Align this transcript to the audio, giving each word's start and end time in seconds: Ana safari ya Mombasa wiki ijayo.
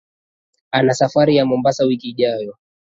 Ana 0.71 0.93
safari 0.93 1.35
ya 1.35 1.45
Mombasa 1.45 1.83
wiki 1.85 2.09
ijayo. 2.09 2.57